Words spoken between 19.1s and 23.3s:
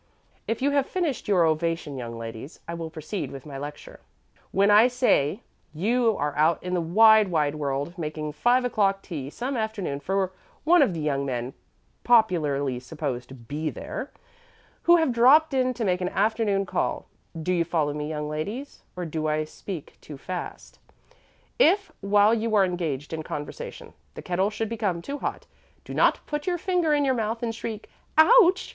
I speak too fast? If, while you are engaged in